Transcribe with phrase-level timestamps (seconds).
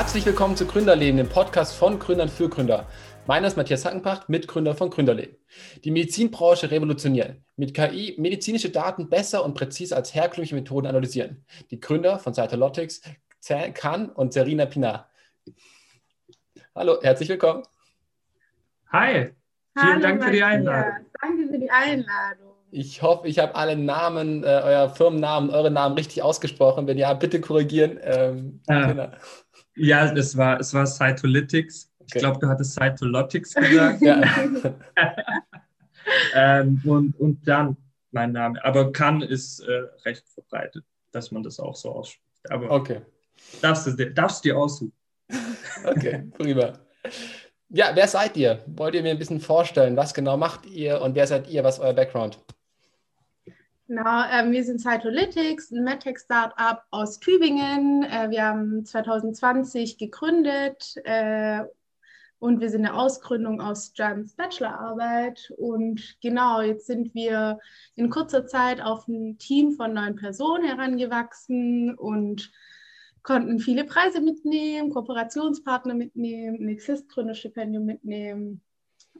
[0.00, 2.88] Herzlich willkommen zu Gründerleben, dem Podcast von Gründern für Gründer.
[3.26, 5.36] Mein Name ist Matthias Hackenpacht, Mitgründer von Gründerleben.
[5.84, 7.44] Die Medizinbranche revolutionieren.
[7.56, 11.44] Mit KI medizinische Daten besser und präziser als herkömmliche Methoden analysieren.
[11.70, 13.02] Die Gründer von Cytolotics,
[13.74, 15.10] Kan und Serena Pinar.
[16.74, 17.62] Hallo, herzlich willkommen.
[18.92, 19.34] Hi, vielen
[19.76, 21.06] Hallo, Dank für die Einladung.
[21.20, 22.59] Danke für die Einladung.
[22.72, 26.86] Ich hoffe, ich habe alle Namen, äh, euer Firmennamen, eure Namen richtig ausgesprochen.
[26.86, 27.98] Wenn ja, bitte korrigieren.
[28.02, 29.08] Ähm, äh, genau.
[29.74, 31.90] Ja, es war, es war Cytolytics.
[31.98, 32.10] Okay.
[32.14, 34.02] Ich glaube, du hattest Cytolotics gesagt.
[36.34, 37.76] ähm, und, und dann
[38.12, 38.64] mein Name.
[38.64, 42.50] Aber kann ist äh, recht verbreitet, dass man das auch so ausspricht.
[42.50, 43.00] Aber okay.
[43.60, 44.92] darfst du darfst dir aussuchen.
[45.84, 46.72] okay, prima.
[47.68, 48.62] Ja, wer seid ihr?
[48.66, 51.62] Wollt ihr mir ein bisschen vorstellen, was genau macht ihr und wer seid ihr?
[51.62, 52.38] Was ist euer Background?
[53.90, 58.04] Genau, äh, wir sind Cytolytics, ein MedTech-Startup aus Tübingen.
[58.04, 61.64] Äh, wir haben 2020 gegründet äh,
[62.38, 65.52] und wir sind eine Ausgründung aus Jans Bachelorarbeit.
[65.56, 67.58] Und genau, jetzt sind wir
[67.96, 72.52] in kurzer Zeit auf ein Team von neun Personen herangewachsen und
[73.24, 78.60] konnten viele Preise mitnehmen, Kooperationspartner mitnehmen, ein Exist-Gründerstipendium mitnehmen.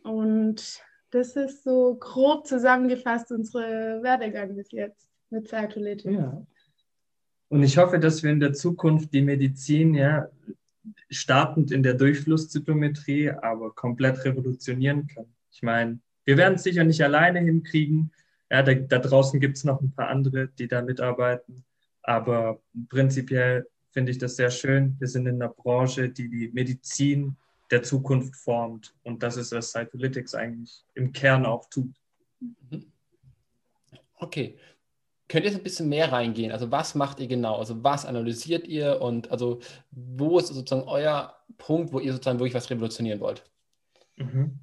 [0.04, 6.14] Und das ist so grob zusammengefasst unsere Werdegang bis jetzt mit Cytolytics.
[6.14, 6.46] Ja.
[7.48, 10.28] Und ich hoffe, dass wir in der Zukunft die Medizin, ja,
[11.10, 15.34] startend in der Durchflusszytometrie, aber komplett revolutionieren können.
[15.50, 18.12] Ich meine, wir werden es sicher nicht alleine hinkriegen.
[18.50, 21.64] Ja, da, da draußen gibt es noch ein paar andere, die da mitarbeiten.
[22.02, 24.96] Aber prinzipiell finde ich das sehr schön.
[24.98, 27.36] Wir sind in einer Branche, die die Medizin
[27.70, 28.94] der Zukunft formt.
[29.02, 31.94] Und das ist, was Cytolytics eigentlich im Kern auch tut.
[32.40, 32.86] Mhm.
[34.16, 34.58] Okay.
[35.28, 36.50] Könnt ihr jetzt ein bisschen mehr reingehen?
[36.50, 37.56] Also was macht ihr genau?
[37.56, 39.60] Also was analysiert ihr und also
[39.92, 43.48] wo ist sozusagen euer Punkt, wo ihr sozusagen wirklich was revolutionieren wollt?
[44.16, 44.58] Mhm.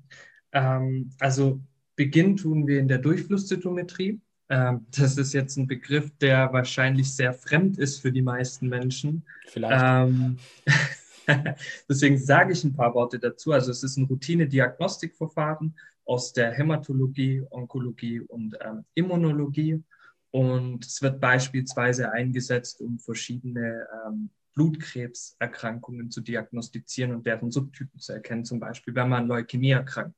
[0.51, 1.62] Ähm, also
[1.96, 4.19] Beginn tun wir in der Durchflusszytometrie.
[4.50, 9.23] Ähm, das ist jetzt ein Begriff, der wahrscheinlich sehr fremd ist für die meisten Menschen.
[9.47, 9.84] Vielleicht.
[9.84, 10.38] Ähm,
[11.90, 13.52] Deswegen sage ich ein paar Worte dazu.
[13.52, 19.84] Also es ist ein Routine-Diagnostikverfahren aus der Hämatologie, Onkologie und ähm, Immunologie.
[20.32, 28.14] Und es wird beispielsweise eingesetzt, um verschiedene ähm, Blutkrebserkrankungen zu diagnostizieren und deren Subtypen zu
[28.14, 30.18] erkennen, zum Beispiel, wenn man Leukämie erkrankt.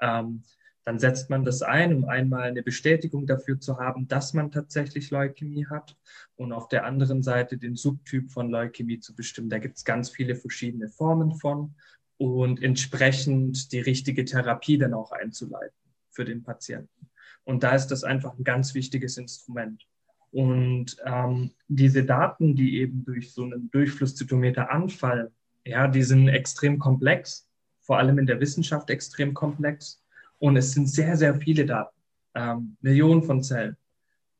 [0.00, 0.42] Ähm,
[0.88, 5.10] dann setzt man das ein, um einmal eine Bestätigung dafür zu haben, dass man tatsächlich
[5.10, 5.94] Leukämie hat
[6.34, 9.50] und auf der anderen Seite den Subtyp von Leukämie zu bestimmen.
[9.50, 11.74] Da gibt es ganz viele verschiedene Formen von
[12.16, 15.76] und entsprechend die richtige Therapie dann auch einzuleiten
[16.08, 17.10] für den Patienten.
[17.44, 19.86] Und da ist das einfach ein ganz wichtiges Instrument.
[20.30, 25.28] Und ähm, diese Daten, die eben durch so einen Durchflusszytometer anfallen,
[25.66, 27.46] ja, die sind extrem komplex,
[27.78, 30.02] vor allem in der Wissenschaft extrem komplex.
[30.38, 31.96] Und es sind sehr, sehr viele Daten,
[32.34, 33.76] ähm, Millionen von Zellen.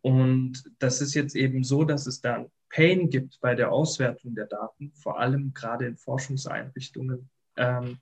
[0.00, 4.46] Und das ist jetzt eben so, dass es da Pain gibt bei der Auswertung der
[4.46, 7.98] Daten, vor allem gerade in Forschungseinrichtungen, ähm,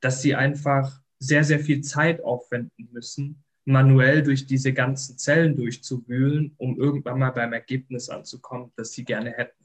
[0.00, 6.54] dass sie einfach sehr, sehr viel Zeit aufwenden müssen, manuell durch diese ganzen Zellen durchzuwühlen,
[6.56, 9.57] um irgendwann mal beim Ergebnis anzukommen, das sie gerne hätten.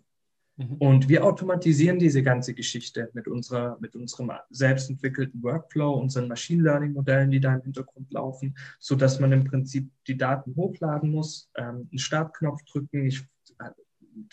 [0.58, 0.75] Mhm.
[0.75, 6.64] Und wir automatisieren diese ganze Geschichte mit, unserer, mit unserem selbst entwickelten Workflow, unseren Machine
[6.64, 11.09] Learning Modellen, die da im Hintergrund laufen, so dass man im Prinzip die Daten hochladen
[11.09, 13.06] muss, ähm, einen Startknopf drücken.
[13.06, 13.22] Ich
[13.59, 13.72] äh,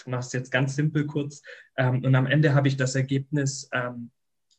[0.06, 1.42] mache es jetzt ganz simpel kurz.
[1.76, 4.10] Ähm, und am Ende habe ich das Ergebnis, ähm,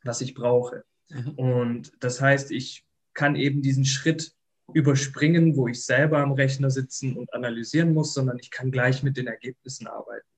[0.04, 0.84] was ich brauche.
[1.10, 1.32] Mhm.
[1.32, 4.34] Und das heißt, ich kann eben diesen Schritt
[4.74, 9.18] überspringen, wo ich selber am Rechner sitzen und analysieren muss, sondern ich kann gleich mit
[9.18, 10.31] den Ergebnissen arbeiten.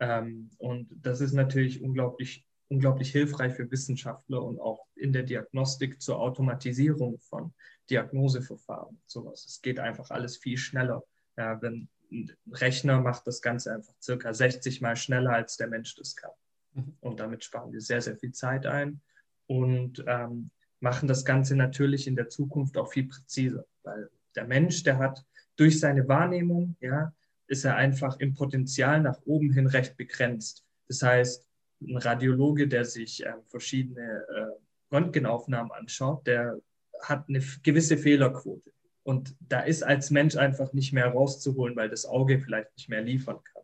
[0.00, 6.00] Ähm, und das ist natürlich unglaublich, unglaublich hilfreich für Wissenschaftler und auch in der Diagnostik
[6.00, 7.52] zur Automatisierung von
[7.90, 9.00] Diagnoseverfahren.
[9.06, 9.44] Sowas.
[9.44, 11.04] Es geht einfach alles viel schneller.
[11.36, 15.94] Ja, wenn ein Rechner macht das Ganze einfach circa 60 mal schneller, als der Mensch
[15.94, 16.32] das kann.
[16.72, 16.96] Mhm.
[17.00, 19.00] Und damit sparen wir sehr, sehr viel Zeit ein
[19.46, 24.82] und ähm, machen das Ganze natürlich in der Zukunft auch viel präziser, weil der Mensch,
[24.82, 25.24] der hat
[25.56, 27.12] durch seine Wahrnehmung, ja,
[27.50, 30.64] ist er einfach im Potenzial nach oben hin recht begrenzt.
[30.88, 31.44] Das heißt,
[31.82, 36.60] ein Radiologe, der sich äh, verschiedene äh, Röntgenaufnahmen anschaut, der
[37.02, 38.70] hat eine gewisse Fehlerquote.
[39.02, 43.02] Und da ist als Mensch einfach nicht mehr rauszuholen, weil das Auge vielleicht nicht mehr
[43.02, 43.62] liefern kann.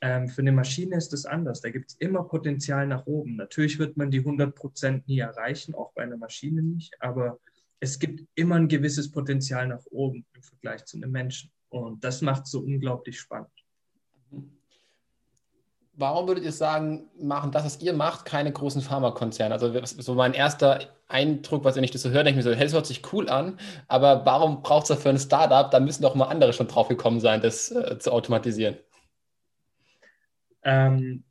[0.00, 1.60] Ähm, für eine Maschine ist das anders.
[1.60, 3.36] Da gibt es immer Potenzial nach oben.
[3.36, 7.38] Natürlich wird man die 100 Prozent nie erreichen, auch bei einer Maschine nicht, aber
[7.78, 11.53] es gibt immer ein gewisses Potenzial nach oben im Vergleich zu einem Menschen.
[11.74, 13.50] Und das macht so unglaublich spannend.
[15.96, 19.54] Warum würdet ihr sagen, machen das, was ihr macht, keine großen Pharmakonzerne?
[19.54, 22.56] Also so mein erster Eindruck, was wenn ich das so höre, denke ich mir so,
[22.56, 25.70] hey, das hört sich cool an, aber warum braucht es dafür ein Startup?
[25.70, 28.76] Da müssen doch mal andere schon drauf gekommen sein, das äh, zu automatisieren.
[30.62, 31.24] Ähm,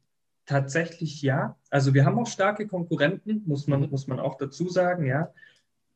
[0.45, 1.57] tatsächlich ja.
[1.69, 3.89] Also wir haben auch starke Konkurrenten, muss man, mhm.
[3.91, 5.33] muss man auch dazu sagen, ja.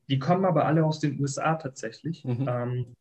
[0.09, 2.23] Die kommen aber alle aus den USA tatsächlich.
[2.23, 2.47] Mhm.
[2.49, 2.95] Ähm,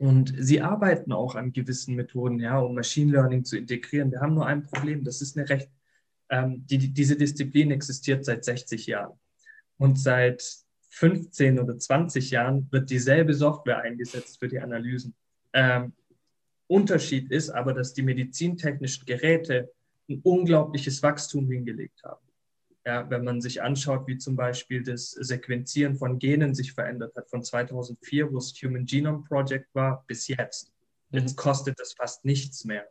[0.00, 4.10] und sie arbeiten auch an gewissen Methoden, ja, um Machine Learning zu integrieren.
[4.10, 5.68] Wir haben nur ein Problem, das ist eine recht,
[6.30, 9.18] ähm, die, diese Disziplin existiert seit 60 Jahren.
[9.76, 10.42] Und seit
[10.88, 15.14] 15 oder 20 Jahren wird dieselbe Software eingesetzt für die Analysen.
[15.52, 15.92] Ähm,
[16.66, 19.70] Unterschied ist aber, dass die medizintechnischen Geräte
[20.08, 22.26] ein unglaubliches Wachstum hingelegt haben.
[22.86, 27.28] Ja, wenn man sich anschaut, wie zum Beispiel das Sequenzieren von Genen sich verändert hat,
[27.28, 30.72] von 2004, wo es Human Genome Project war, bis jetzt.
[31.10, 31.36] Jetzt mhm.
[31.36, 32.88] kostet das fast nichts mehr.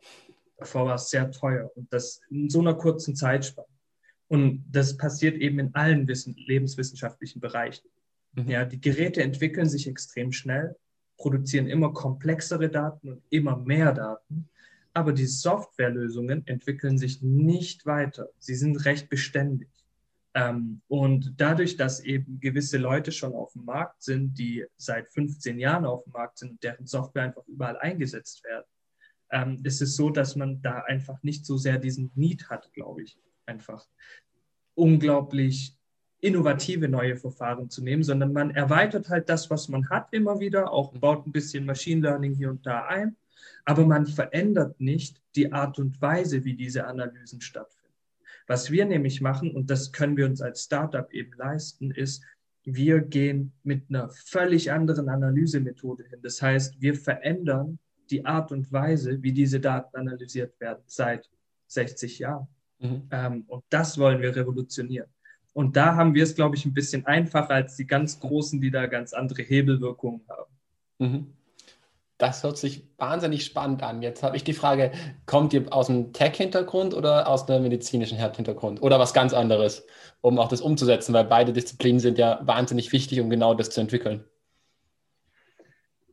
[0.58, 3.66] Davor war es sehr teuer und das in so einer kurzen Zeitspanne.
[4.28, 7.88] Und das passiert eben in allen Wissen, lebenswissenschaftlichen Bereichen.
[8.34, 8.48] Mhm.
[8.48, 10.76] Ja, die Geräte entwickeln sich extrem schnell,
[11.16, 14.48] produzieren immer komplexere Daten und immer mehr Daten.
[14.92, 18.28] Aber die Softwarelösungen entwickeln sich nicht weiter.
[18.38, 19.68] Sie sind recht beständig.
[20.34, 25.58] Ähm, und dadurch, dass eben gewisse Leute schon auf dem Markt sind, die seit 15
[25.58, 28.66] Jahren auf dem Markt sind, deren Software einfach überall eingesetzt werden,
[29.30, 33.02] ähm, ist es so, dass man da einfach nicht so sehr diesen Need hat, glaube
[33.02, 33.86] ich, einfach
[34.74, 35.76] unglaublich
[36.20, 40.70] innovative neue Verfahren zu nehmen, sondern man erweitert halt das, was man hat, immer wieder,
[40.70, 43.16] auch baut ein bisschen Machine Learning hier und da ein,
[43.64, 47.79] aber man verändert nicht die Art und Weise, wie diese Analysen stattfinden.
[48.50, 52.24] Was wir nämlich machen, und das können wir uns als Startup eben leisten, ist,
[52.64, 56.18] wir gehen mit einer völlig anderen Analysemethode hin.
[56.20, 57.78] Das heißt, wir verändern
[58.10, 61.30] die Art und Weise, wie diese Daten analysiert werden seit
[61.68, 62.48] 60 Jahren.
[62.80, 63.02] Mhm.
[63.12, 65.08] Ähm, und das wollen wir revolutionieren.
[65.52, 68.72] Und da haben wir es, glaube ich, ein bisschen einfacher als die ganz Großen, die
[68.72, 70.52] da ganz andere Hebelwirkungen haben.
[70.98, 71.32] Mhm.
[72.20, 74.02] Das hört sich wahnsinnig spannend an.
[74.02, 74.92] Jetzt habe ich die Frage,
[75.24, 79.86] kommt ihr aus einem Tech-Hintergrund oder aus einem medizinischen Hintergrund oder was ganz anderes,
[80.20, 83.80] um auch das umzusetzen, weil beide Disziplinen sind ja wahnsinnig wichtig, um genau das zu
[83.80, 84.24] entwickeln.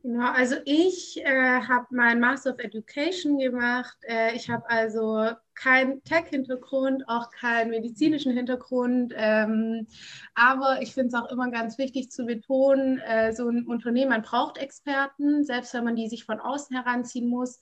[0.08, 3.98] Genau, also ich äh, habe mein Master of Education gemacht.
[4.04, 9.12] Äh, ich habe also keinen Tech-Hintergrund, auch keinen medizinischen Hintergrund.
[9.14, 9.86] Ähm,
[10.34, 14.22] aber ich finde es auch immer ganz wichtig zu betonen, äh, so ein Unternehmen, man
[14.22, 17.60] braucht Experten, selbst wenn man die sich von außen heranziehen muss.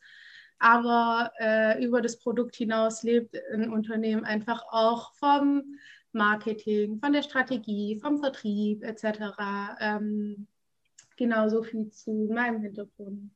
[0.61, 5.65] Aber äh, über das Produkt hinaus lebt ein Unternehmen einfach auch vom
[6.13, 9.35] Marketing, von der Strategie, vom Vertrieb etc.
[9.81, 10.47] Ähm,
[11.17, 13.31] genau so viel zu meinem Hintergrund.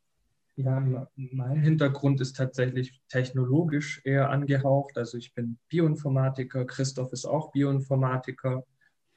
[0.57, 4.99] Ja, mein Hintergrund ist tatsächlich technologisch eher angehaucht.
[4.99, 8.65] Also ich bin Bioinformatiker, Christoph ist auch Bioinformatiker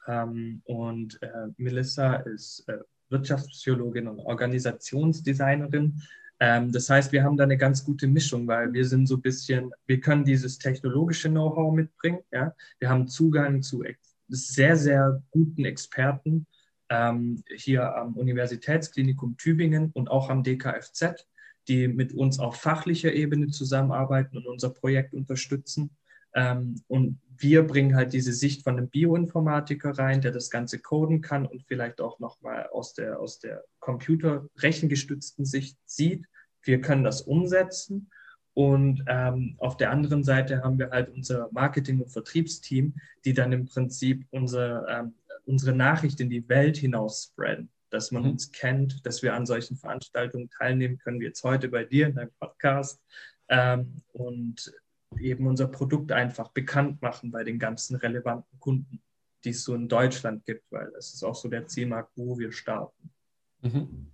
[0.06, 2.78] ähm, und äh, Melissa ist äh,
[3.10, 6.00] Wirtschaftspsychologin und Organisationsdesignerin.
[6.40, 9.22] Ähm, das heißt, wir haben da eine ganz gute Mischung, weil wir sind so ein
[9.22, 12.20] bisschen, wir können dieses technologische Know-how mitbringen.
[12.32, 12.54] Ja?
[12.78, 13.84] Wir haben Zugang zu
[14.28, 16.46] sehr, sehr guten Experten
[17.56, 21.26] hier am Universitätsklinikum Tübingen und auch am DKFZ,
[21.68, 25.96] die mit uns auf fachlicher Ebene zusammenarbeiten und unser Projekt unterstützen.
[26.34, 31.20] Ähm, und wir bringen halt diese Sicht von einem Bioinformatiker rein, der das Ganze coden
[31.20, 36.26] kann und vielleicht auch nochmal aus der, aus der computerrechengestützten Sicht sieht.
[36.62, 38.10] Wir können das umsetzen.
[38.54, 43.50] Und ähm, auf der anderen Seite haben wir halt unser Marketing- und Vertriebsteam, die dann
[43.50, 45.14] im Prinzip unser ähm,
[45.46, 48.30] unsere Nachricht in die Welt hinaus spreaden, dass man mhm.
[48.30, 52.14] uns kennt, dass wir an solchen Veranstaltungen teilnehmen können, wie jetzt heute bei dir in
[52.14, 53.00] deinem Podcast
[53.48, 54.72] ähm, und
[55.18, 59.02] eben unser Produkt einfach bekannt machen bei den ganzen relevanten Kunden,
[59.44, 62.52] die es so in Deutschland gibt, weil das ist auch so der Zielmarkt, wo wir
[62.52, 63.10] starten.
[63.62, 64.10] Mhm.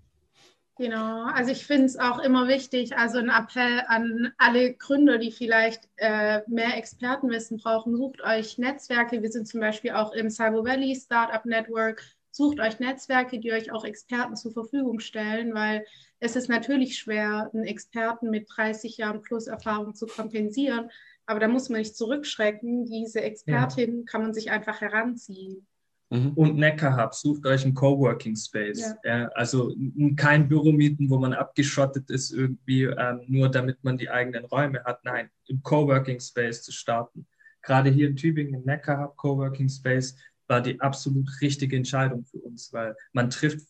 [0.80, 5.30] Genau, also ich finde es auch immer wichtig, also ein Appell an alle Gründer, die
[5.30, 9.20] vielleicht äh, mehr Expertenwissen brauchen, sucht euch Netzwerke.
[9.20, 12.02] Wir sind zum Beispiel auch im Cyber Valley Startup Network.
[12.30, 15.84] Sucht euch Netzwerke, die euch auch Experten zur Verfügung stellen, weil
[16.18, 20.88] es ist natürlich schwer, einen Experten mit 30 Jahren plus Erfahrung zu kompensieren.
[21.26, 22.86] Aber da muss man nicht zurückschrecken.
[22.86, 24.04] Diese Expertin ja.
[24.06, 25.66] kann man sich einfach heranziehen.
[26.10, 26.32] Mhm.
[26.32, 28.96] Und Neckar Hub, sucht euch einen Coworking Space.
[29.04, 29.18] Ja.
[29.18, 29.74] Ja, also
[30.16, 34.82] kein Büro mieten, wo man abgeschottet ist, irgendwie ähm, nur damit man die eigenen Räume
[34.84, 35.04] hat.
[35.04, 37.26] Nein, im Coworking Space zu starten.
[37.62, 40.16] Gerade hier in Tübingen, im Neckar Hub Coworking Space,
[40.48, 43.68] war die absolut richtige Entscheidung für uns, weil man trifft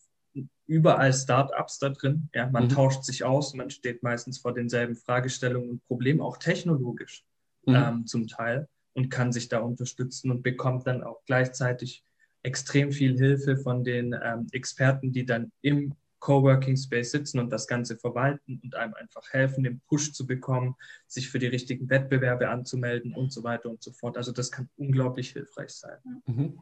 [0.65, 2.29] überall Startups da drin.
[2.33, 2.69] Ja, man mhm.
[2.69, 7.23] tauscht sich aus, man steht meistens vor denselben Fragestellungen und Problemen, auch technologisch.
[7.65, 7.75] mhm.
[7.75, 12.03] ähm, zum Teil und kann sich da unterstützen und bekommt dann auch gleichzeitig
[12.43, 17.67] extrem viel Hilfe von den ähm, Experten, die dann im Coworking Space sitzen und das
[17.67, 20.75] Ganze verwalten und einem einfach helfen, den Push zu bekommen,
[21.07, 24.17] sich für die richtigen Wettbewerbe anzumelden und so weiter und so fort.
[24.17, 25.97] Also das kann unglaublich hilfreich sein.
[26.27, 26.59] Mhm.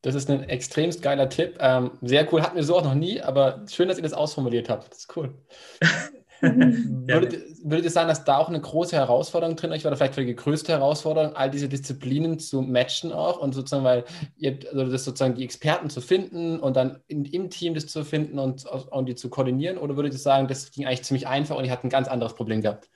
[0.00, 1.56] Das ist ein extremst geiler Tipp.
[1.60, 4.70] Ähm, sehr cool, hatten wir so auch noch nie, aber schön, dass ihr das ausformuliert
[4.70, 4.90] habt.
[4.90, 5.34] Das ist cool.
[6.40, 10.34] würdet, würdet ihr sagen, dass da auch eine große Herausforderung drin ist, oder vielleicht die
[10.34, 14.04] größte Herausforderung, all diese Disziplinen zu matchen auch und sozusagen, weil
[14.36, 18.04] ihr also das sozusagen die Experten zu finden und dann in, im Team das zu
[18.04, 19.78] finden und, und die zu koordinieren?
[19.78, 22.34] Oder würdet ihr sagen, das ging eigentlich ziemlich einfach und ihr habt ein ganz anderes
[22.34, 22.88] Problem gehabt?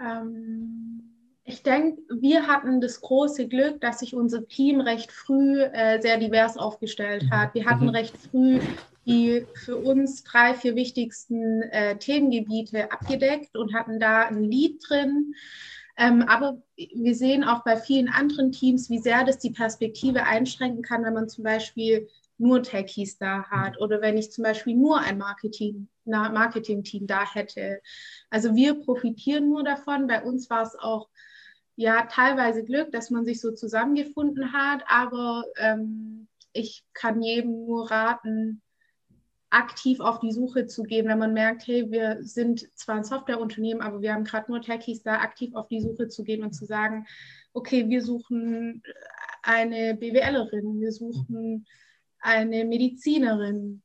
[0.00, 1.08] Ähm
[1.48, 6.18] ich denke, wir hatten das große Glück, dass sich unser Team recht früh äh, sehr
[6.18, 7.30] divers aufgestellt mhm.
[7.30, 7.54] hat.
[7.54, 7.90] Wir hatten mhm.
[7.90, 8.60] recht früh
[9.08, 15.34] die für uns drei, vier wichtigsten äh, Themengebiete abgedeckt und hatten da ein Lied drin.
[15.96, 20.82] Ähm, aber wir sehen auch bei vielen anderen Teams, wie sehr das die Perspektive einschränken
[20.82, 25.00] kann, wenn man zum Beispiel nur Techies da hat oder wenn ich zum Beispiel nur
[25.00, 27.80] ein Marketing, Marketing-Team da hätte.
[28.30, 30.06] Also wir profitieren nur davon.
[30.06, 31.08] Bei uns war es auch
[31.76, 37.90] ja teilweise Glück, dass man sich so zusammengefunden hat, aber ähm, ich kann jedem nur
[37.90, 38.62] raten,
[39.50, 43.82] aktiv auf die Suche zu gehen, wenn man merkt, hey, wir sind zwar ein Softwareunternehmen,
[43.82, 46.66] aber wir haben gerade nur Techies da, aktiv auf die Suche zu gehen und zu
[46.66, 47.06] sagen,
[47.52, 48.82] okay, wir suchen
[49.42, 51.66] eine BWLerin, wir suchen
[52.20, 53.82] eine Medizinerin,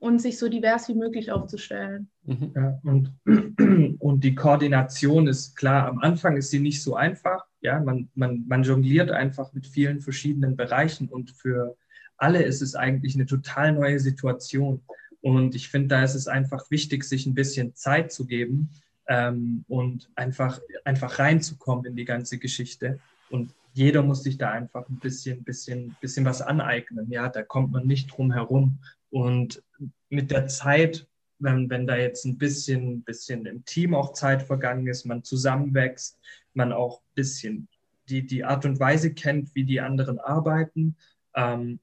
[0.00, 2.08] und sich so divers wie möglich aufzustellen.
[2.24, 2.52] Mhm.
[2.54, 3.12] Ja, und,
[4.00, 7.44] und die Koordination ist klar, am Anfang ist sie nicht so einfach.
[7.60, 11.76] Ja, man, man, man jongliert einfach mit vielen verschiedenen Bereichen und für
[12.22, 14.80] alle ist es eigentlich eine total neue Situation.
[15.20, 18.70] Und ich finde, da ist es einfach wichtig, sich ein bisschen Zeit zu geben
[19.08, 23.00] ähm, und einfach, einfach reinzukommen in die ganze Geschichte.
[23.28, 27.10] Und jeder muss sich da einfach ein bisschen, bisschen, bisschen was aneignen.
[27.10, 28.78] Ja, da kommt man nicht drum herum.
[29.10, 29.60] Und
[30.08, 31.08] mit der Zeit,
[31.40, 36.20] wenn, wenn da jetzt ein bisschen, bisschen im Team auch Zeit vergangen ist, man zusammenwächst,
[36.54, 37.68] man auch ein bisschen
[38.08, 40.94] die, die Art und Weise kennt, wie die anderen arbeiten,
[41.34, 41.80] ähm,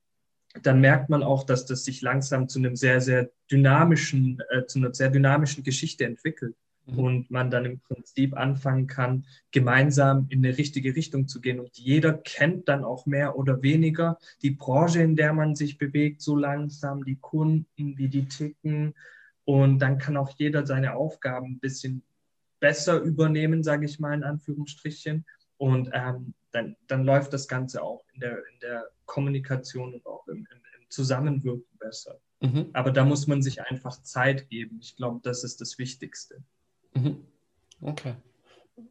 [0.63, 4.79] dann merkt man auch, dass das sich langsam zu einem sehr, sehr dynamischen, äh, zu
[4.79, 6.99] einer sehr dynamischen Geschichte entwickelt mhm.
[6.99, 11.59] und man dann im Prinzip anfangen kann, gemeinsam in eine richtige Richtung zu gehen.
[11.59, 16.21] Und jeder kennt dann auch mehr oder weniger die Branche, in der man sich bewegt,
[16.21, 18.93] so langsam, die Kunden, wie die ticken.
[19.45, 22.03] Und dann kann auch jeder seine Aufgaben ein bisschen
[22.59, 25.25] besser übernehmen, sage ich mal in Anführungsstrichen.
[25.57, 30.27] Und ähm, dann, dann läuft das Ganze auch in der, in der Kommunikation und auch
[30.27, 32.19] im, im, im Zusammenwirken besser.
[32.41, 32.69] Mhm.
[32.73, 34.79] Aber da muss man sich einfach Zeit geben.
[34.81, 36.43] Ich glaube, das ist das Wichtigste.
[36.93, 37.25] Mhm.
[37.81, 38.15] Okay.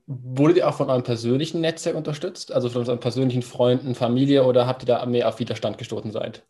[0.06, 2.52] Wurdet ihr auch von eurem persönlichen Netzwerk unterstützt?
[2.52, 6.46] Also von euren persönlichen Freunden, Familie oder habt ihr da mehr auf Widerstand gestoßen seid?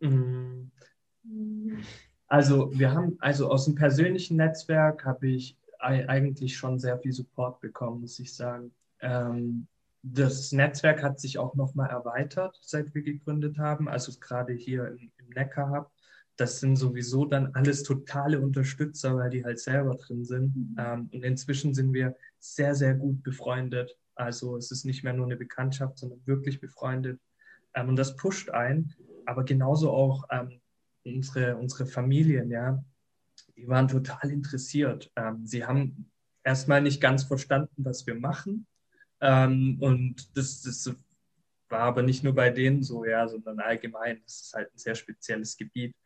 [0.00, 0.70] Mhm.
[2.26, 7.60] Also wir haben, also aus dem persönlichen Netzwerk habe ich eigentlich schon sehr viel Support
[7.60, 8.72] bekommen, muss ich sagen.
[9.04, 9.68] Ähm,
[10.02, 13.88] das Netzwerk hat sich auch nochmal erweitert, seit wir gegründet haben.
[13.88, 15.90] Also gerade hier im, im Neckar-Hub
[16.36, 20.54] das sind sowieso dann alles totale Unterstützer, weil die halt selber drin sind.
[20.56, 20.76] Mhm.
[20.78, 23.96] Ähm, und inzwischen sind wir sehr, sehr gut befreundet.
[24.14, 27.20] Also es ist nicht mehr nur eine Bekanntschaft, sondern wirklich befreundet.
[27.74, 28.92] Ähm, und das pusht ein.
[29.26, 30.60] Aber genauso auch ähm,
[31.04, 32.82] unsere, unsere Familien, ja,
[33.56, 35.12] die waren total interessiert.
[35.16, 36.10] Ähm, sie haben
[36.42, 38.66] erstmal nicht ganz verstanden, was wir machen.
[39.24, 40.94] Ähm, und das, das
[41.70, 44.20] war aber nicht nur bei denen so, ja, sondern allgemein.
[44.24, 45.96] Das ist halt ein sehr spezielles Gebiet.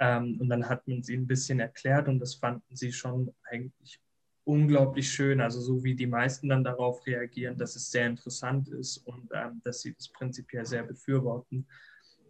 [0.00, 4.00] Ähm, und dann hat man sie ein bisschen erklärt und das fanden sie schon eigentlich
[4.42, 5.40] unglaublich schön.
[5.40, 9.60] Also so wie die meisten dann darauf reagieren, dass es sehr interessant ist und ähm,
[9.62, 11.68] dass sie das prinzipiell sehr befürworten.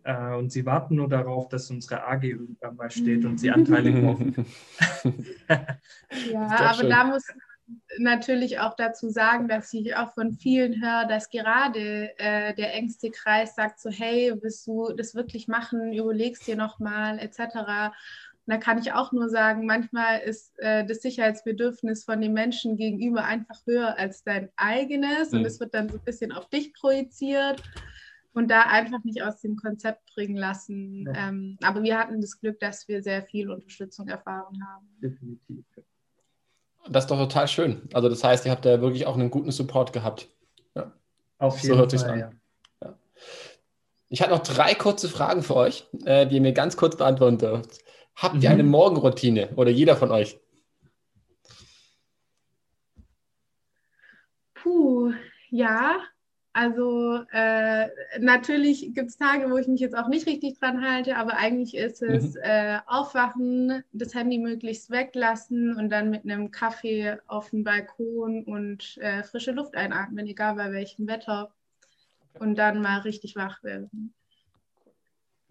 [0.03, 3.99] Äh, und sie warten nur darauf, dass unsere AG irgendwann mal steht und sie Anteile
[3.99, 4.47] kaufen.
[6.31, 6.91] ja, aber schön.
[6.91, 7.25] da muss
[7.99, 13.11] natürlich auch dazu sagen, dass ich auch von vielen höre, dass gerade äh, der engste
[13.11, 17.41] Kreis sagt so, hey, willst du das wirklich machen, überlegst dir nochmal etc.
[18.47, 22.77] Und da kann ich auch nur sagen, manchmal ist äh, das Sicherheitsbedürfnis von den Menschen
[22.77, 25.39] gegenüber einfach höher als dein eigenes mhm.
[25.39, 27.63] und es wird dann so ein bisschen auf dich projiziert
[28.35, 31.07] und da einfach nicht aus dem Konzept bringen lassen.
[31.07, 31.29] Ja.
[31.29, 34.89] Ähm, aber wir hatten das Glück, dass wir sehr viel Unterstützung erfahren haben.
[35.01, 35.65] Definitiv.
[36.89, 37.89] Das ist doch total schön.
[37.93, 40.29] Also das heißt, ihr habt da wirklich auch einen guten Support gehabt.
[40.75, 40.93] Ja.
[41.39, 42.19] Auf jeden so hört Fall, an.
[42.19, 42.31] Ja.
[42.83, 42.99] Ja.
[44.09, 47.39] Ich habe noch drei kurze Fragen für euch, äh, die ihr mir ganz kurz beantworten
[47.39, 47.79] dürft.
[48.17, 48.43] Habt mhm.
[48.43, 50.39] ihr eine Morgenroutine oder jeder von euch?
[54.55, 55.13] Puh,
[55.51, 56.01] ja,
[56.57, 57.89] also äh,
[58.21, 61.77] natürlich gibt es Tage, wo ich mich jetzt auch nicht richtig dran halte, aber eigentlich
[61.77, 62.41] ist es mhm.
[62.43, 68.97] äh, aufwachen, das Handy möglichst weglassen und dann mit einem Kaffee auf dem Balkon und
[68.99, 71.51] äh, frische Luft einatmen, egal bei welchem Wetter.
[72.39, 74.15] Und dann mal richtig wach werden.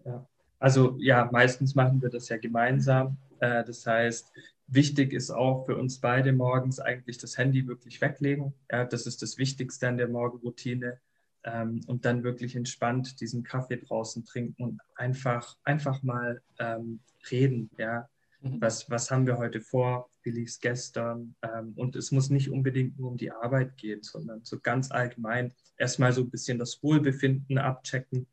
[0.06, 0.26] Ja.
[0.58, 3.18] Also ja, meistens machen wir das ja gemeinsam.
[3.40, 4.32] Äh, das heißt,
[4.66, 8.54] Wichtig ist auch für uns beide morgens eigentlich das Handy wirklich weglegen.
[8.70, 11.00] Ja, das ist das Wichtigste an der Morgenroutine.
[11.44, 17.70] Ähm, und dann wirklich entspannt diesen Kaffee draußen trinken und einfach, einfach mal ähm, reden.
[17.76, 18.08] Ja,
[18.40, 18.62] mhm.
[18.62, 20.08] was, was haben wir heute vor?
[20.22, 21.34] Wie lief es gestern?
[21.42, 25.52] Ähm, und es muss nicht unbedingt nur um die Arbeit gehen, sondern so ganz allgemein
[25.76, 28.26] erstmal so ein bisschen das Wohlbefinden abchecken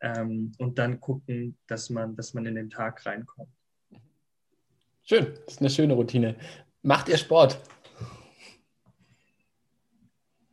[0.00, 3.50] ähm, und dann gucken, dass man, dass man in den Tag reinkommt.
[5.02, 6.36] Schön, das ist eine schöne Routine.
[6.82, 7.58] Macht ihr Sport?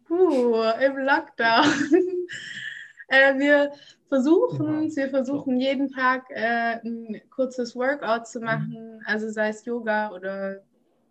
[0.06, 1.66] Puh, im Lockdown.
[3.10, 3.72] äh, wir
[4.08, 9.66] versuchen es, wir versuchen jeden Tag äh, ein kurzes Workout zu machen, also sei es
[9.66, 10.62] Yoga oder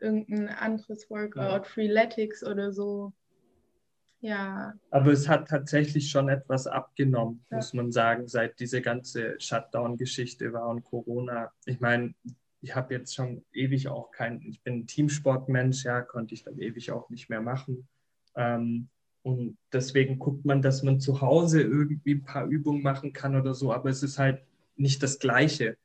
[0.00, 1.62] irgendein anderes Workout, ja.
[1.62, 3.12] Freeletics oder so.
[4.21, 4.75] Ja.
[4.90, 7.57] Aber es hat tatsächlich schon etwas abgenommen, ja.
[7.57, 11.52] muss man sagen, seit diese ganze Shutdown-Geschichte war und Corona.
[11.66, 12.14] Ich meine,
[12.66, 16.58] ich habe jetzt schon ewig auch kein, ich bin ein Teamsportmensch, ja, konnte ich dann
[16.58, 17.87] ewig auch nicht mehr machen.
[18.35, 18.88] Ähm,
[19.23, 23.54] und deswegen guckt man, dass man zu Hause irgendwie ein paar Übungen machen kann oder
[23.54, 24.42] so, aber es ist halt
[24.75, 25.76] nicht das Gleiche.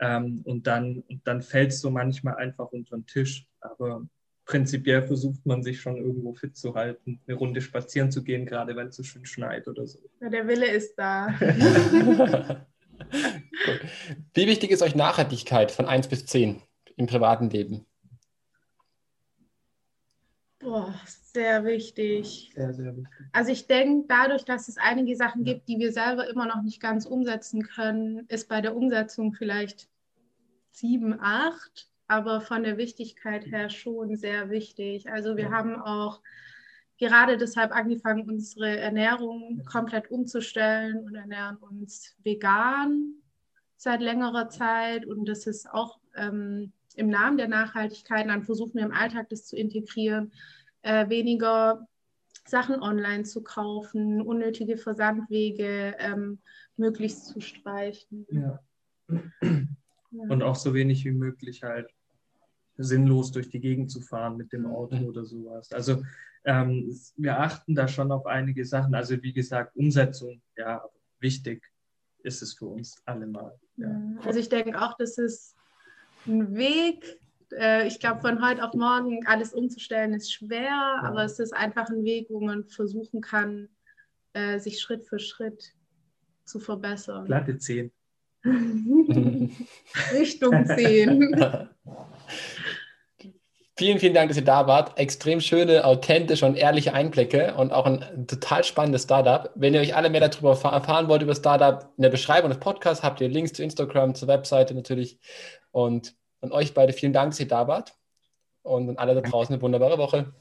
[0.00, 3.46] Ähm, und dann, und dann fällt es so manchmal einfach unter den Tisch.
[3.60, 4.04] Aber
[4.44, 8.74] prinzipiell versucht man sich schon irgendwo fit zu halten, eine Runde spazieren zu gehen, gerade
[8.74, 10.00] wenn es so schön schneit oder so.
[10.20, 11.28] Ja, der Wille ist da.
[14.34, 16.62] Wie wichtig ist euch Nachhaltigkeit von 1 bis 10
[16.96, 17.86] im privaten Leben?
[20.58, 22.52] Boah, sehr wichtig.
[22.54, 23.12] Sehr, sehr wichtig.
[23.32, 26.80] Also ich denke, dadurch, dass es einige Sachen gibt, die wir selber immer noch nicht
[26.80, 29.88] ganz umsetzen können, ist bei der Umsetzung vielleicht
[30.72, 35.10] 7, 8, aber von der Wichtigkeit her schon sehr wichtig.
[35.10, 35.50] Also wir ja.
[35.50, 36.20] haben auch
[37.04, 43.14] gerade deshalb angefangen, unsere Ernährung komplett umzustellen und ernähren uns vegan
[43.76, 45.04] seit längerer Zeit.
[45.04, 48.26] Und das ist auch ähm, im Namen der Nachhaltigkeit.
[48.26, 50.32] Dann versuchen wir im Alltag das zu integrieren,
[50.82, 51.86] äh, weniger
[52.46, 56.38] Sachen online zu kaufen, unnötige Versandwege ähm,
[56.76, 58.26] möglichst zu streichen.
[58.30, 58.60] Ja.
[60.12, 61.90] Und auch so wenig wie möglich halt
[62.76, 65.06] sinnlos durch die Gegend zu fahren mit dem Auto mhm.
[65.06, 65.70] oder sowas.
[65.72, 66.02] Also
[66.44, 68.94] ähm, wir achten da schon auf einige Sachen.
[68.94, 70.82] Also wie gesagt, Umsetzung, ja,
[71.18, 71.62] wichtig
[72.22, 73.58] ist es für uns allemal.
[73.76, 74.00] Ja.
[74.24, 75.56] Also ich denke auch, das ist
[76.26, 77.18] ein Weg.
[77.52, 81.02] Äh, ich glaube, von heute auf morgen alles umzustellen ist schwer, ja.
[81.02, 83.68] aber es ist einfach ein Weg, wo man versuchen kann,
[84.32, 85.74] äh, sich Schritt für Schritt
[86.44, 87.24] zu verbessern.
[87.24, 87.90] Platte 10.
[90.12, 91.34] Richtung 10.
[93.76, 94.96] Vielen, vielen Dank, dass ihr da wart.
[94.98, 99.50] Extrem schöne, authentische und ehrliche Einblicke und auch ein total spannendes Startup.
[99.56, 103.02] Wenn ihr euch alle mehr darüber erfahren wollt über Startup, in der Beschreibung des Podcasts
[103.02, 105.18] habt ihr Links zu Instagram, zur Webseite natürlich.
[105.72, 107.94] Und an euch beide vielen Dank, dass ihr da wart.
[108.62, 110.32] Und an alle da draußen eine wunderbare Woche.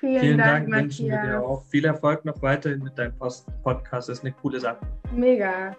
[0.00, 1.64] Vielen, vielen Dank, Dank wünschen wir dir auch.
[1.70, 4.10] Viel Erfolg noch weiterhin mit deinem Podcast.
[4.10, 4.80] Das ist eine coole Sache.
[5.14, 5.74] Mega.